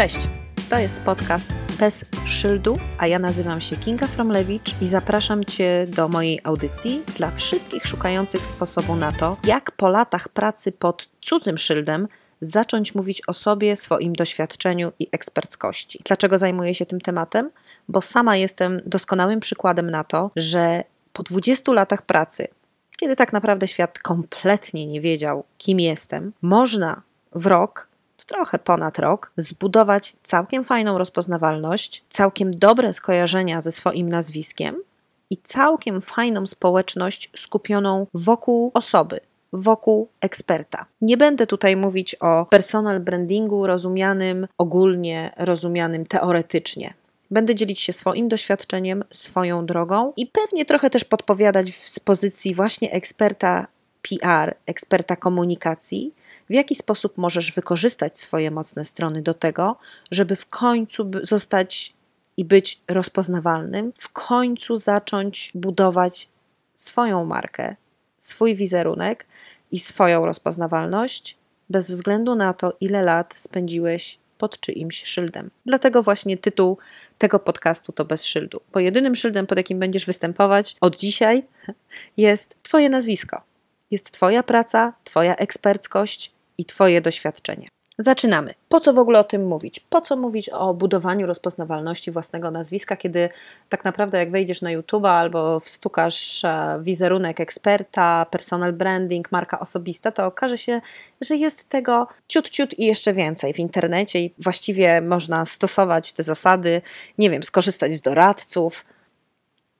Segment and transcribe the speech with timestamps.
[0.00, 0.28] Cześć!
[0.70, 1.48] To jest podcast
[1.78, 7.30] bez szyldu, a ja nazywam się Kinga Fromlewicz i zapraszam Cię do mojej audycji dla
[7.30, 12.08] wszystkich szukających sposobu na to, jak po latach pracy pod cudzym szyldem
[12.40, 16.00] zacząć mówić o sobie, swoim doświadczeniu i eksperckości.
[16.04, 17.50] Dlaczego zajmuję się tym tematem?
[17.88, 22.48] Bo sama jestem doskonałym przykładem na to, że po 20 latach pracy,
[22.96, 27.02] kiedy tak naprawdę świat kompletnie nie wiedział, kim jestem, można
[27.34, 27.89] w rok
[28.24, 34.82] trochę ponad rok, zbudować całkiem fajną rozpoznawalność, całkiem dobre skojarzenia ze swoim nazwiskiem
[35.30, 39.20] i całkiem fajną społeczność skupioną wokół osoby,
[39.52, 40.86] wokół eksperta.
[41.00, 46.94] Nie będę tutaj mówić o personal brandingu rozumianym ogólnie, rozumianym teoretycznie.
[47.30, 52.92] Będę dzielić się swoim doświadczeniem, swoją drogą i pewnie trochę też podpowiadać z pozycji właśnie
[52.92, 53.66] eksperta
[54.02, 56.14] PR, eksperta komunikacji,
[56.50, 59.76] w jaki sposób możesz wykorzystać swoje mocne strony do tego,
[60.10, 61.94] żeby w końcu zostać
[62.36, 66.28] i być rozpoznawalnym, w końcu zacząć budować
[66.74, 67.76] swoją markę,
[68.18, 69.26] swój wizerunek
[69.72, 75.50] i swoją rozpoznawalność, bez względu na to, ile lat spędziłeś pod czyimś szyldem.
[75.66, 76.78] Dlatego właśnie tytuł
[77.18, 81.42] tego podcastu to bez szyldu, bo jedynym szyldem, pod jakim będziesz występować od dzisiaj,
[82.16, 83.42] jest Twoje nazwisko.
[83.90, 87.68] Jest Twoja praca, Twoja eksperckość, i Twoje doświadczenie.
[87.98, 88.54] Zaczynamy.
[88.68, 89.80] Po co w ogóle o tym mówić?
[89.80, 93.28] Po co mówić o budowaniu rozpoznawalności własnego nazwiska, kiedy
[93.68, 100.12] tak naprawdę jak wejdziesz na YouTube albo wstukasz e, wizerunek eksperta, personal branding, marka osobista,
[100.12, 100.80] to okaże się,
[101.20, 106.22] że jest tego ciut, ciut i jeszcze więcej w internecie i właściwie można stosować te
[106.22, 106.82] zasady,
[107.18, 108.84] nie wiem, skorzystać z doradców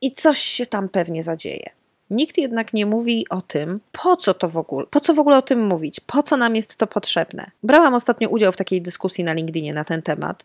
[0.00, 1.79] i coś się tam pewnie zadzieje.
[2.10, 5.36] Nikt jednak nie mówi o tym, po co to w ogóle, po co w ogóle
[5.36, 7.50] o tym mówić, po co nam jest to potrzebne.
[7.62, 10.44] Brałam ostatnio udział w takiej dyskusji na LinkedInie na ten temat.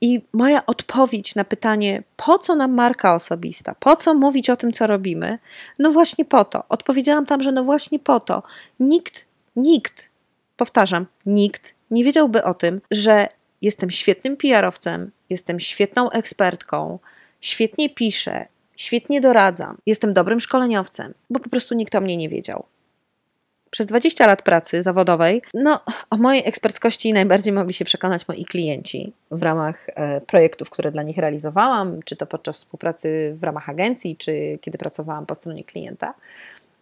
[0.00, 4.72] I moja odpowiedź na pytanie, po co nam marka osobista, po co mówić o tym,
[4.72, 5.38] co robimy,
[5.78, 6.64] no właśnie po to.
[6.68, 8.42] Odpowiedziałam tam, że no właśnie po to.
[8.80, 9.26] Nikt,
[9.56, 10.08] nikt,
[10.56, 13.28] powtarzam, nikt nie wiedziałby o tym, że
[13.62, 16.98] jestem świetnym PR-owcem, jestem świetną ekspertką,
[17.40, 22.64] świetnie piszę, świetnie doradzam, jestem dobrym szkoleniowcem, bo po prostu nikt o mnie nie wiedział.
[23.70, 29.12] Przez 20 lat pracy zawodowej, no, o mojej eksperckości najbardziej mogli się przekonać moi klienci
[29.30, 34.16] w ramach e, projektów, które dla nich realizowałam, czy to podczas współpracy w ramach agencji,
[34.16, 36.14] czy kiedy pracowałam po stronie klienta.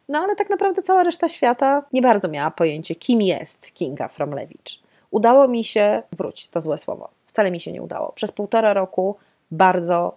[0.08, 4.80] No ale tak naprawdę cała reszta świata nie bardzo miała pojęcie, kim jest Kinga Fromlewicz.
[5.10, 8.12] Udało mi się, wróć, to złe słowo, wcale mi się nie udało.
[8.12, 9.16] Przez półtora roku
[9.50, 10.16] bardzo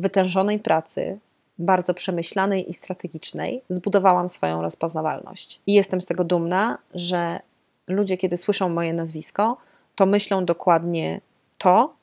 [0.00, 1.18] wytężonej pracy,
[1.58, 5.60] bardzo przemyślanej i strategicznej, zbudowałam swoją rozpoznawalność.
[5.66, 7.40] I jestem z tego dumna, że
[7.88, 9.56] ludzie, kiedy słyszą moje nazwisko,
[9.94, 11.20] to myślą dokładnie
[11.58, 11.94] to,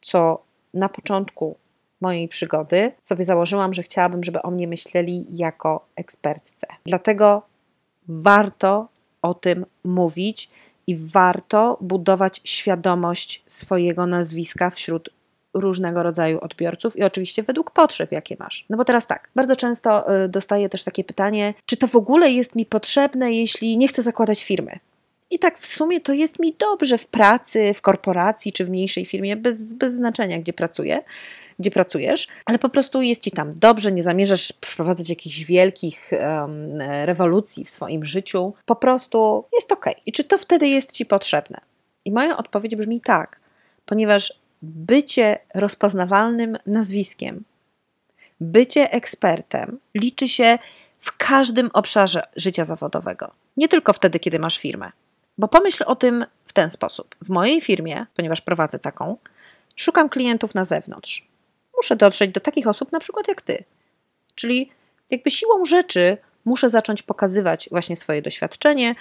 [0.00, 0.42] co
[0.74, 1.56] na początku
[2.00, 6.66] mojej przygody sobie założyłam, że chciałabym, żeby o mnie myśleli jako ekspertce.
[6.86, 7.42] Dlatego
[8.08, 8.88] warto
[9.22, 10.50] o tym mówić
[10.86, 15.10] i warto budować świadomość swojego nazwiska wśród
[15.54, 18.66] różnego rodzaju odbiorców i oczywiście według potrzeb, jakie masz.
[18.70, 22.30] No bo teraz tak, bardzo często y, dostaję też takie pytanie, czy to w ogóle
[22.30, 24.78] jest mi potrzebne, jeśli nie chcę zakładać firmy?
[25.30, 29.06] I tak w sumie to jest mi dobrze w pracy, w korporacji czy w mniejszej
[29.06, 31.02] firmie, bez, bez znaczenia, gdzie pracuję,
[31.58, 36.80] gdzie pracujesz, ale po prostu jest ci tam dobrze, nie zamierzasz wprowadzać jakichś wielkich um,
[37.04, 39.86] rewolucji w swoim życiu, po prostu jest ok.
[40.06, 41.60] I czy to wtedy jest ci potrzebne?
[42.04, 43.40] I moja odpowiedź brzmi tak,
[43.86, 47.44] ponieważ bycie rozpoznawalnym nazwiskiem,
[48.40, 50.58] bycie ekspertem liczy się
[50.98, 53.30] w każdym obszarze życia zawodowego.
[53.56, 54.92] Nie tylko wtedy, kiedy masz firmę.
[55.38, 57.14] Bo pomyśl o tym w ten sposób.
[57.22, 59.16] W mojej firmie, ponieważ prowadzę taką,
[59.76, 61.28] szukam klientów na zewnątrz.
[61.76, 63.64] Muszę dotrzeć do takich osób, na przykład jak ty.
[64.34, 64.70] Czyli
[65.10, 68.94] jakby siłą rzeczy muszę zacząć pokazywać właśnie swoje doświadczenie,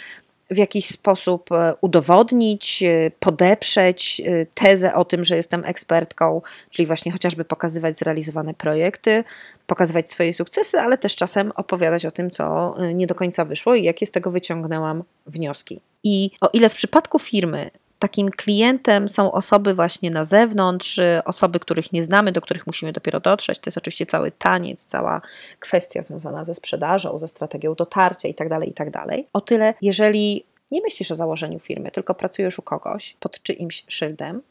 [0.51, 6.85] w jakiś sposób e, udowodnić, e, podeprzeć e, tezę o tym, że jestem ekspertką, czyli
[6.87, 9.23] właśnie chociażby pokazywać zrealizowane projekty,
[9.67, 13.83] pokazywać swoje sukcesy, ale też czasem opowiadać o tym, co nie do końca wyszło i
[13.83, 15.81] jakie z tego wyciągnęłam wnioski.
[16.03, 17.69] I o ile w przypadku firmy
[18.03, 23.19] takim klientem są osoby właśnie na zewnątrz, osoby, których nie znamy, do których musimy dopiero
[23.19, 23.59] dotrzeć.
[23.59, 25.21] To jest oczywiście cały taniec, cała
[25.59, 28.91] kwestia związana ze sprzedażą, ze strategią dotarcia itd., tak itd.
[28.91, 33.85] Tak o tyle, jeżeli nie myślisz o założeniu firmy, tylko pracujesz u kogoś pod czyimś
[33.88, 34.41] szyldem,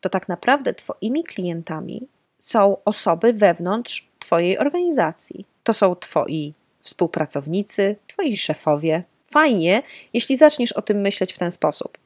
[0.00, 2.08] to tak naprawdę Twoimi klientami
[2.38, 5.46] są osoby wewnątrz Twojej organizacji.
[5.62, 9.02] To są Twoi współpracownicy, Twoi szefowie.
[9.30, 9.82] Fajnie,
[10.12, 11.98] jeśli zaczniesz o tym myśleć w ten sposób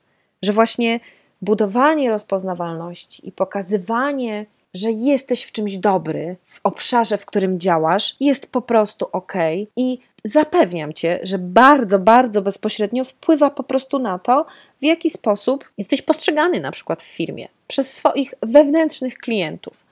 [0.42, 1.00] że właśnie
[1.42, 8.46] budowanie rozpoznawalności i pokazywanie, że jesteś w czymś dobry, w obszarze, w którym działasz, jest
[8.46, 9.32] po prostu ok.
[9.76, 14.46] I zapewniam cię, że bardzo, bardzo bezpośrednio wpływa po prostu na to,
[14.80, 19.84] w jaki sposób jesteś postrzegany na przykład w firmie przez swoich wewnętrznych klientów.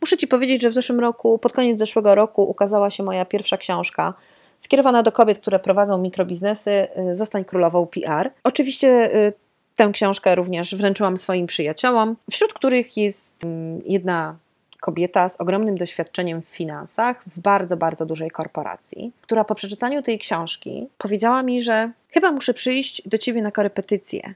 [0.00, 3.56] Muszę ci powiedzieć, że w zeszłym roku, pod koniec zeszłego roku, ukazała się moja pierwsza
[3.56, 4.14] książka
[4.58, 6.70] skierowana do kobiet, które prowadzą mikrobiznesy,
[7.10, 8.30] y, Zostań królową PR.
[8.44, 9.32] Oczywiście y,
[9.76, 14.36] tę książkę również wręczyłam swoim przyjaciołom, wśród których jest mm, jedna
[14.80, 20.18] kobieta z ogromnym doświadczeniem w finansach w bardzo, bardzo dużej korporacji, która po przeczytaniu tej
[20.18, 24.34] książki powiedziała mi, że chyba muszę przyjść do ciebie na korepetycję,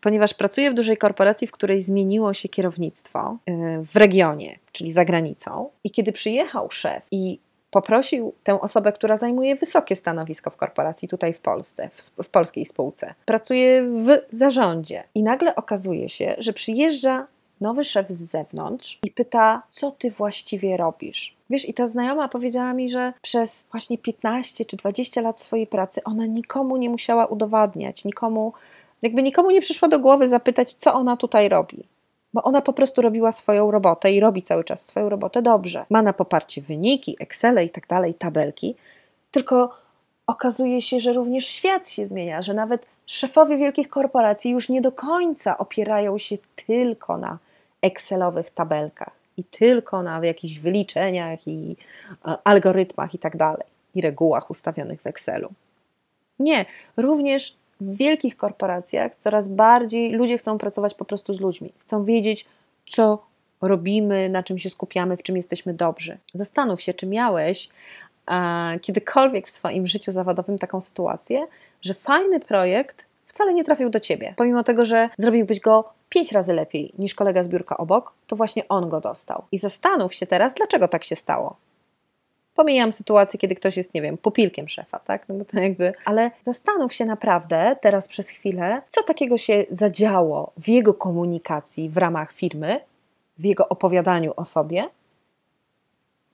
[0.00, 3.52] ponieważ pracuję w dużej korporacji, w której zmieniło się kierownictwo y,
[3.92, 5.70] w regionie, czyli za granicą.
[5.84, 7.38] I kiedy przyjechał szef i
[7.76, 12.66] poprosił tę osobę, która zajmuje wysokie stanowisko w korporacji tutaj w Polsce, w, w polskiej
[12.66, 15.04] spółce, pracuje w zarządzie.
[15.14, 17.26] I nagle okazuje się, że przyjeżdża
[17.60, 21.36] nowy szef z zewnątrz i pyta, co ty właściwie robisz.
[21.50, 26.04] Wiesz, i ta znajoma powiedziała mi, że przez właśnie 15 czy 20 lat swojej pracy
[26.04, 28.52] ona nikomu nie musiała udowadniać, nikomu,
[29.02, 31.95] jakby nikomu nie przyszło do głowy zapytać, co ona tutaj robi
[32.34, 35.86] bo ona po prostu robiła swoją robotę i robi cały czas swoją robotę dobrze.
[35.90, 38.76] Ma na poparcie wyniki, Excel i tak dalej, tabelki,
[39.30, 39.78] tylko
[40.26, 44.92] okazuje się, że również świat się zmienia, że nawet szefowie wielkich korporacji już nie do
[44.92, 46.36] końca opierają się
[46.66, 47.38] tylko na
[47.82, 51.76] Excelowych tabelkach i tylko na jakichś wyliczeniach i
[52.44, 55.48] algorytmach i tak dalej, i regułach ustawionych w Excelu.
[56.38, 56.64] Nie,
[56.96, 61.72] również w wielkich korporacjach coraz bardziej ludzie chcą pracować po prostu z ludźmi.
[61.78, 62.46] Chcą wiedzieć,
[62.86, 63.18] co
[63.62, 66.18] robimy, na czym się skupiamy, w czym jesteśmy dobrzy.
[66.34, 67.68] Zastanów się, czy miałeś
[68.26, 71.46] a, kiedykolwiek w swoim życiu zawodowym taką sytuację,
[71.82, 74.34] że fajny projekt wcale nie trafił do ciebie.
[74.36, 78.68] Pomimo tego, że zrobiłbyś go pięć razy lepiej niż kolega z biurka obok, to właśnie
[78.68, 79.44] on go dostał.
[79.52, 81.56] I zastanów się teraz, dlaczego tak się stało.
[82.56, 85.28] Pomijam sytuację, kiedy ktoś jest, nie wiem, pupilkiem szefa, tak?
[85.28, 90.52] No bo to jakby, ale zastanów się naprawdę teraz przez chwilę, co takiego się zadziało
[90.56, 92.80] w jego komunikacji w ramach firmy,
[93.38, 94.84] w jego opowiadaniu o sobie,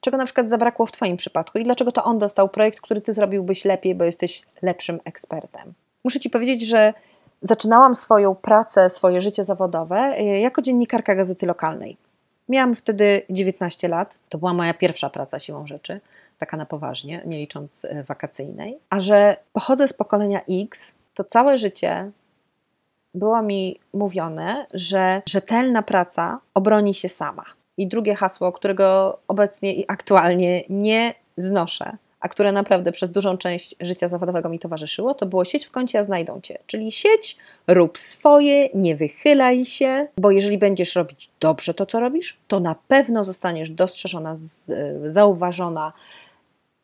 [0.00, 3.14] czego na przykład zabrakło w Twoim przypadku i dlaczego to on dostał projekt, który Ty
[3.14, 5.72] zrobiłbyś lepiej, bo jesteś lepszym ekspertem.
[6.04, 6.94] Muszę Ci powiedzieć, że
[7.42, 11.96] zaczynałam swoją pracę, swoje życie zawodowe e, jako dziennikarka gazety lokalnej.
[12.48, 14.14] Miałam wtedy 19 lat.
[14.28, 16.00] To była moja pierwsza praca siłą rzeczy,
[16.42, 18.78] taka na poważnie, nie licząc e, wakacyjnej.
[18.90, 22.10] A że pochodzę z pokolenia X, to całe życie
[23.14, 27.44] było mi mówione, że rzetelna praca obroni się sama.
[27.76, 33.74] I drugie hasło, którego obecnie i aktualnie nie znoszę, a które naprawdę przez dużą część
[33.80, 36.58] życia zawodowego mi towarzyszyło, to było sieć w kącie, a znajdą cię.
[36.66, 37.36] Czyli sieć,
[37.66, 42.74] rób swoje, nie wychylaj się, bo jeżeli będziesz robić dobrze to, co robisz, to na
[42.88, 44.36] pewno zostaniesz dostrzeżona,
[45.08, 45.92] zauważona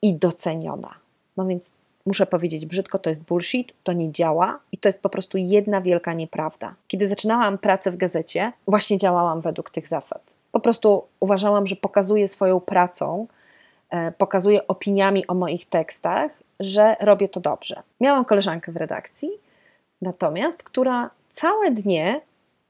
[0.03, 0.95] i doceniona.
[1.37, 1.73] No więc
[2.07, 5.81] muszę powiedzieć brzydko, to jest bullshit, to nie działa i to jest po prostu jedna
[5.81, 6.75] wielka nieprawda.
[6.89, 10.23] Kiedy zaczynałam pracę w gazecie, właśnie działałam według tych zasad.
[10.53, 13.27] Po prostu uważałam, że pokazuję swoją pracą,
[13.91, 17.83] E, pokazuję opiniami o moich tekstach, że robię to dobrze.
[18.01, 19.31] Miałam koleżankę w redakcji,
[20.03, 22.21] natomiast, która całe dnie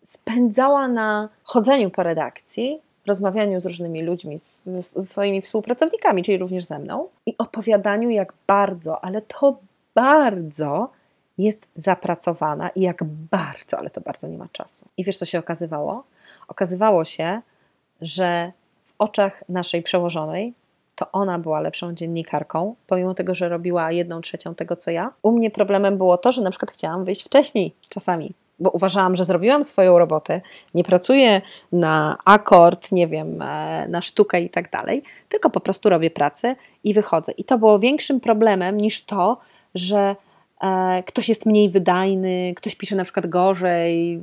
[0.04, 6.64] spędzała na chodzeniu po redakcji, rozmawianiu z różnymi ludźmi, z, ze swoimi współpracownikami, czyli również
[6.64, 9.58] ze mną, i opowiadaniu, jak bardzo, ale to
[9.94, 10.90] bardzo
[11.38, 14.88] jest zapracowana i jak bardzo, ale to bardzo nie ma czasu.
[14.96, 16.04] I wiesz, co się okazywało?
[16.48, 17.40] Okazywało się,
[18.00, 18.52] że
[18.86, 20.54] w oczach naszej przełożonej
[20.94, 25.12] to ona była lepszą dziennikarką, pomimo tego, że robiła jedną trzecią tego, co ja.
[25.22, 29.24] U mnie problemem było to, że na przykład chciałam wyjść wcześniej czasami, bo uważałam, że
[29.24, 30.40] zrobiłam swoją robotę,
[30.74, 35.88] nie pracuję na akord, nie wiem, e, na sztukę i tak dalej, tylko po prostu
[35.88, 37.32] robię pracę i wychodzę.
[37.32, 39.38] I to było większym problemem niż to,
[39.74, 40.16] że
[40.60, 44.20] E, ktoś jest mniej wydajny, ktoś pisze na przykład gorzej,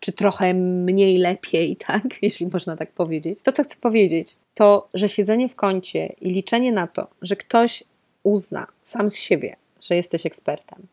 [0.00, 3.42] czy trochę mniej lepiej, tak, jeśli można tak powiedzieć.
[3.42, 7.84] To, co chcę powiedzieć, to, że siedzenie w kącie i liczenie na to, że ktoś
[8.22, 10.86] uzna sam z siebie, że jesteś ekspertem,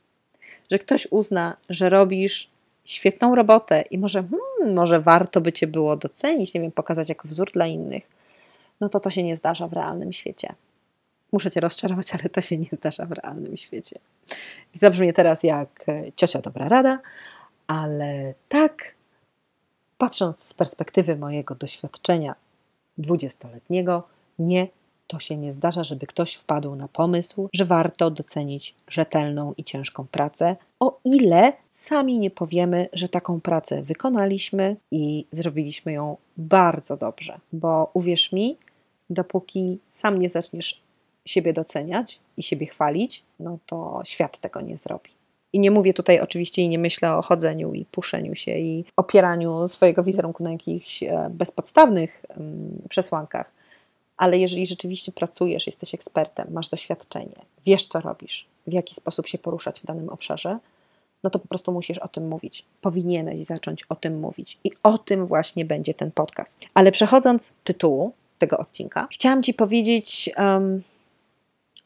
[0.72, 2.50] że ktoś uzna, że robisz
[2.86, 7.28] świetną robotę i może, hmm, może warto by cię było docenić, nie wiem, pokazać jako
[7.28, 8.04] wzór dla innych,
[8.82, 10.56] no to to się nie zdarza w realnym świecie.
[11.32, 14.00] Muszę cię rozczarować, ale to się nie zdarza w realnym świecie.
[14.76, 17.00] I zabrzmie teraz jak e, ciocia dobra rada,
[17.68, 18.96] ale tak,
[19.98, 22.36] patrząc z perspektywy mojego doświadczenia
[22.98, 24.04] dwudziestoletniego,
[24.40, 24.68] nie,
[25.14, 30.08] to się nie zdarza, żeby ktoś wpadł na pomysł, że warto docenić rzetelną i ciężką
[30.12, 37.40] pracę, o ile sami nie powiemy, że taką pracę wykonaliśmy i zrobiliśmy ją bardzo dobrze.
[37.52, 38.58] Bo uwierz mi,
[39.10, 40.82] dopóki sam nie zaczniesz
[41.26, 45.10] siebie doceniać i siebie chwalić, no to świat tego nie zrobi.
[45.54, 49.68] I nie mówię tutaj oczywiście i nie myślę o chodzeniu i puszeniu się i opieraniu
[49.68, 52.26] swojego wizerunku na jakichś e, bezpodstawnych
[52.90, 53.63] przesłankach,
[54.18, 59.38] ale jeżeli rzeczywiście pracujesz, jesteś ekspertem, masz doświadczenie, wiesz co robisz, w jaki sposób się
[59.38, 60.60] poruszać w danym obszarze,
[61.24, 62.66] no to po prostu musisz o tym mówić.
[62.82, 64.58] Powinieneś zacząć o tym mówić.
[64.64, 66.66] I o tym właśnie będzie ten podcast.
[66.74, 70.82] Ale przechodząc do tytułu tego odcinka, chciałam Ci powiedzieć um,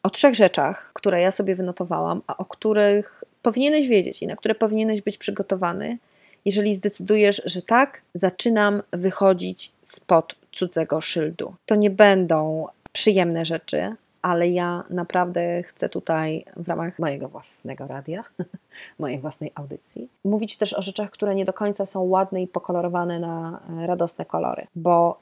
[0.02, 4.54] o trzech rzeczach, które ja sobie wynotowałam, a o których powinieneś wiedzieć i na które
[4.54, 5.98] powinieneś być przygotowany,
[6.44, 11.54] jeżeli zdecydujesz, że tak, zaczynam wychodzić spod cudzego szyldu.
[11.66, 18.24] To nie będą przyjemne rzeczy, ale ja naprawdę chcę tutaj w ramach mojego własnego radia,
[18.98, 23.20] mojej własnej audycji, mówić też o rzeczach, które nie do końca są ładne i pokolorowane
[23.20, 25.18] na radosne kolory, bo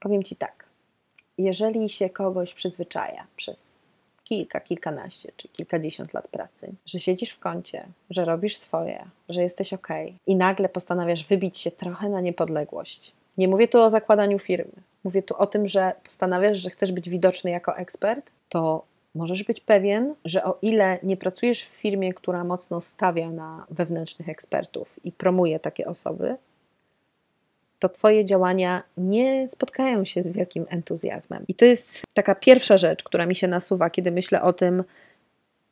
[0.00, 0.64] powiem Ci tak,
[1.38, 3.78] jeżeli się kogoś przyzwyczaja przez
[4.30, 9.72] kilka, kilkanaście czy kilkadziesiąt lat pracy, że siedzisz w kącie, że robisz swoje, że jesteś
[9.72, 9.88] ok
[10.26, 13.12] i nagle postanawiasz wybić się trochę na niepodległość.
[13.38, 14.72] Nie mówię tu o zakładaniu firmy,
[15.04, 18.84] mówię tu o tym, że postanawiasz, że chcesz być widoczny jako ekspert, to
[19.14, 24.28] możesz być pewien, że o ile nie pracujesz w firmie, która mocno stawia na wewnętrznych
[24.28, 26.36] ekspertów i promuje takie osoby,
[27.80, 31.44] to Twoje działania nie spotkają się z wielkim entuzjazmem.
[31.48, 34.84] I to jest taka pierwsza rzecz, która mi się nasuwa, kiedy myślę o tym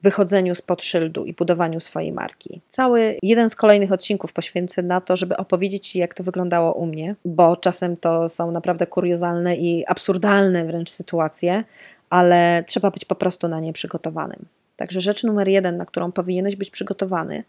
[0.02, 2.60] wychodzeniu spod szyldu i budowaniu swojej marki.
[2.68, 6.86] Cały jeden z kolejnych odcinków poświęcę na to, żeby opowiedzieć Ci, jak to wyglądało u
[6.86, 11.64] mnie, bo czasem to są naprawdę kuriozalne i absurdalne wręcz sytuacje,
[12.10, 14.46] ale trzeba być po prostu na nie przygotowanym.
[14.76, 17.44] Także rzecz numer jeden, na którą powinieneś być przygotowany,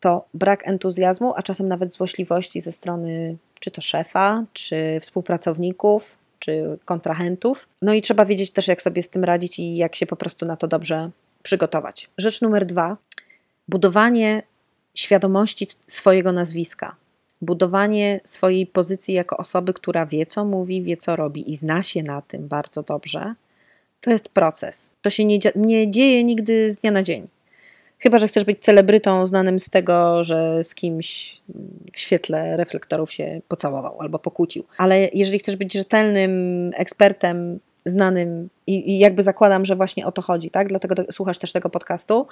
[0.00, 6.78] to brak entuzjazmu, a czasem nawet złośliwości ze strony czy to szefa, czy współpracowników, czy
[6.84, 7.68] kontrahentów.
[7.82, 10.46] No i trzeba wiedzieć też, jak sobie z tym radzić i jak się po prostu
[10.46, 11.10] na to dobrze
[11.42, 12.10] przygotować.
[12.18, 12.96] Rzecz numer dwa:
[13.68, 14.42] budowanie
[14.94, 16.96] świadomości swojego nazwiska.
[17.42, 22.02] Budowanie swojej pozycji jako osoby, która wie, co mówi, wie, co robi i zna się
[22.02, 23.34] na tym bardzo dobrze,
[24.00, 24.90] to jest proces.
[25.02, 27.28] To się nie, nie dzieje nigdy z dnia na dzień.
[28.00, 31.40] Chyba, że chcesz być celebrytą znanym z tego, że z kimś
[31.92, 34.64] w świetle reflektorów się pocałował albo pokłócił.
[34.78, 40.22] Ale jeżeli chcesz być rzetelnym ekspertem, znanym i, i jakby zakładam, że właśnie o to
[40.22, 40.68] chodzi, tak?
[40.68, 42.26] Dlatego do, słuchasz też tego podcastu,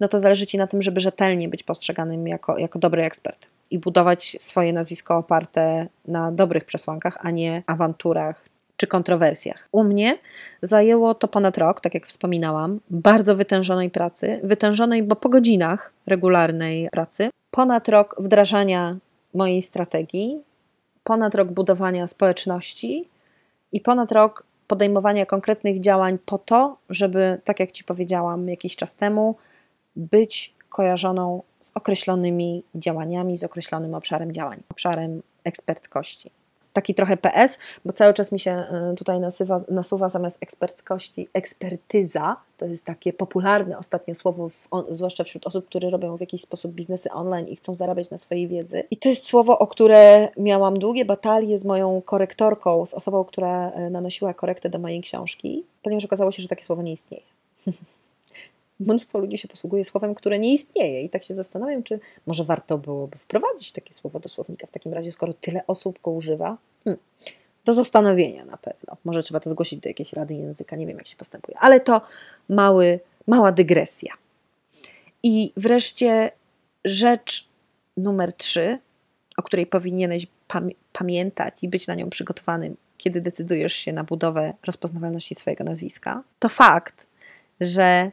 [0.00, 3.78] no to zależy Ci na tym, żeby rzetelnie być postrzeganym jako, jako dobry ekspert i
[3.78, 8.44] budować swoje nazwisko oparte na dobrych przesłankach, a nie awanturach
[8.78, 9.68] czy kontrowersjach.
[9.72, 10.18] U mnie
[10.62, 16.88] zajęło to ponad rok, tak jak wspominałam, bardzo wytężonej pracy, wytężonej, bo po godzinach regularnej
[16.92, 18.96] pracy, ponad rok wdrażania
[19.34, 20.42] mojej strategii,
[21.04, 23.08] ponad rok budowania społeczności
[23.72, 28.96] i ponad rok podejmowania konkretnych działań po to, żeby, tak jak Ci powiedziałam jakiś czas
[28.96, 29.36] temu,
[29.96, 36.30] być kojarzoną z określonymi działaniami, z określonym obszarem działań, obszarem eksperckości
[36.78, 42.36] taki trochę PS, bo cały czas mi się e, tutaj nasuwa, nasuwa zamiast eksperckości ekspertyza.
[42.56, 46.72] To jest takie popularne ostatnio słowo, w, zwłaszcza wśród osób, które robią w jakiś sposób
[46.72, 48.84] biznesy online i chcą zarabiać na swojej wiedzy.
[48.90, 53.70] I to jest słowo, o które miałam długie batalie z moją korektorką, z osobą, która
[53.70, 57.24] e, nanosiła korektę do mojej książki, ponieważ okazało się, że takie słowo nie istnieje.
[58.80, 61.02] mnóstwo ludzi się posługuje słowem, które nie istnieje.
[61.02, 64.92] I tak się zastanawiam, czy może warto byłoby wprowadzić takie słowo do słownika w takim
[64.92, 66.56] razie, skoro tyle osób go używa.
[66.84, 67.02] Hmm.
[67.64, 68.96] Do zastanowienia na pewno.
[69.04, 71.58] Może trzeba to zgłosić do jakiejś rady języka, nie wiem jak się postępuje.
[71.58, 72.00] Ale to
[72.48, 74.12] mały, mała dygresja.
[75.22, 76.30] I wreszcie
[76.84, 77.48] rzecz
[77.96, 78.78] numer trzy,
[79.36, 84.54] o której powinieneś pamię pamiętać i być na nią przygotowanym, kiedy decydujesz się na budowę
[84.66, 87.06] rozpoznawalności swojego nazwiska, to fakt,
[87.60, 88.10] że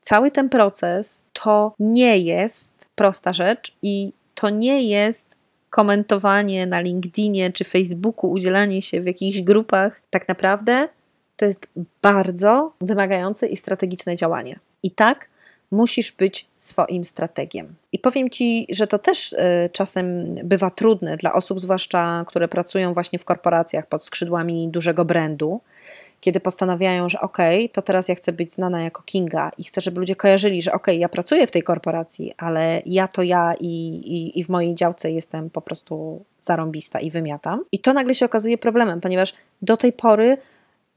[0.00, 5.37] cały ten proces to nie jest prosta rzecz i to nie jest
[5.70, 10.00] komentowanie na LinkedInie czy Facebooku, udzielanie się w jakichś grupach.
[10.10, 10.88] Tak naprawdę
[11.36, 11.66] to jest
[12.02, 14.58] bardzo wymagające i strategiczne działanie.
[14.82, 15.28] I tak
[15.70, 17.74] musisz być swoim strategiem.
[17.92, 22.94] I powiem Ci, że to też y, czasem bywa trudne dla osób, zwłaszcza które pracują
[22.94, 25.60] właśnie w korporacjach pod skrzydłami dużego brandu,
[26.20, 27.38] kiedy postanawiają, że ok,
[27.72, 30.86] to teraz ja chcę być znana jako Kinga i chcę, żeby ludzie kojarzyli, że ok,
[30.86, 35.10] ja pracuję w tej korporacji, ale ja to ja i, i, i w mojej działce
[35.10, 37.64] jestem po prostu zarąbista i wymiatam.
[37.72, 40.36] I to nagle się okazuje problemem, ponieważ do tej pory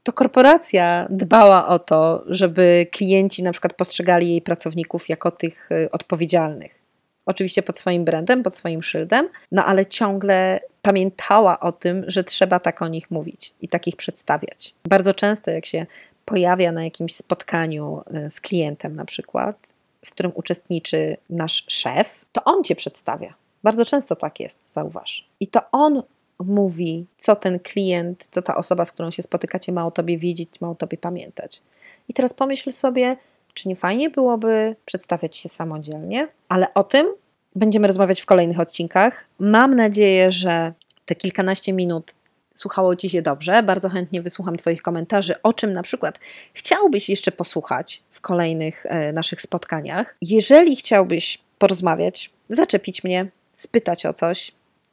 [0.02, 5.90] to korporacja dbała o to, żeby klienci na przykład postrzegali jej pracowników jako tych y,
[5.90, 6.81] odpowiedzialnych.
[7.26, 12.60] Oczywiście pod swoim brandem, pod swoim szyldem, no ale ciągle pamiętała o tym, że trzeba
[12.60, 14.74] tak o nich mówić i takich przedstawiać.
[14.84, 15.86] Bardzo często, jak się
[16.24, 19.56] pojawia na jakimś spotkaniu y, z klientem, na przykład,
[20.04, 23.34] w którym uczestniczy nasz szef, to on cię przedstawia.
[23.62, 25.28] Bardzo często tak jest, zauważ.
[25.40, 26.02] I to on
[26.38, 30.60] mówi, co ten klient, co ta osoba, z którą się spotykacie, ma o tobie wiedzieć,
[30.60, 31.62] ma o tobie pamiętać.
[32.08, 33.16] I teraz pomyśl sobie,
[33.54, 37.06] czy nie fajnie byłoby przedstawiać się samodzielnie, ale o tym
[37.54, 39.24] będziemy rozmawiać w kolejnych odcinkach.
[39.38, 40.72] Mam nadzieję, że
[41.06, 42.14] te kilkanaście minut
[42.54, 43.62] słuchało Ci się dobrze.
[43.62, 46.20] Bardzo chętnie wysłucham Twoich komentarzy, o czym na przykład
[46.54, 50.16] chciałbyś jeszcze posłuchać w kolejnych e, naszych spotkaniach.
[50.22, 54.52] Jeżeli chciałbyś porozmawiać, zaczepić mnie, spytać o coś,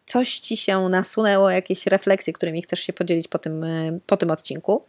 [0.10, 4.32] coś Ci się nasunęło, jakieś refleksje, którymi chcesz się podzielić po tym, e, po tym
[4.32, 4.84] odcinku,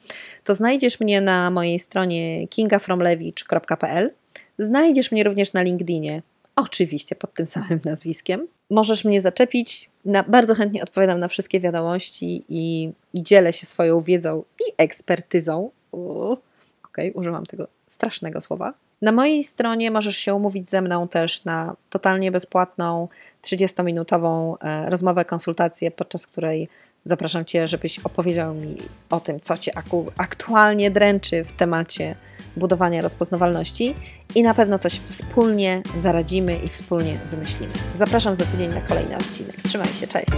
[0.44, 4.10] to znajdziesz mnie na mojej stronie kingafromlewicz.pl.
[4.58, 6.22] Znajdziesz mnie również na LinkedInie,
[6.56, 8.48] oczywiście pod tym samym nazwiskiem.
[8.70, 9.90] Możesz mnie zaczepić.
[10.04, 15.70] Na, bardzo chętnie odpowiadam na wszystkie wiadomości i, i dzielę się swoją wiedzą i ekspertyzą.
[15.92, 16.36] Okej,
[16.84, 18.74] okay, używam tego strasznego słowa.
[19.02, 23.08] Na mojej stronie możesz się umówić ze mną też na totalnie bezpłatną
[23.42, 26.68] 30-minutową e, rozmowę, konsultację, podczas której
[27.04, 28.76] zapraszam Cię, żebyś opowiedział mi
[29.10, 29.72] o tym, co Cię
[30.16, 32.14] aktualnie dręczy w temacie
[32.56, 33.94] budowania rozpoznawalności
[34.34, 37.72] i na pewno coś wspólnie zaradzimy i wspólnie wymyślimy.
[37.94, 39.56] Zapraszam za tydzień na kolejny odcinek.
[39.62, 40.30] Trzymaj się, cześć!